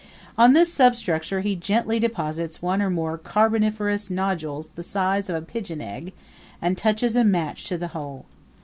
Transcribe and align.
On 0.35 0.53
this 0.53 0.73
substructure 0.73 1.41
he 1.41 1.55
gently 1.55 1.99
deposits 1.99 2.59
one 2.59 2.81
or 2.81 2.89
more 2.89 3.19
carboniferous 3.19 4.09
nodules 4.09 4.69
the 4.69 4.81
size 4.81 5.29
of 5.29 5.35
a 5.35 5.45
pigeon 5.45 5.79
egg, 5.79 6.11
and 6.59 6.75
touches 6.75 7.15
a 7.15 7.23
match 7.23 7.65
to 7.65 7.77
the 7.77 7.89
whole. 7.89 8.25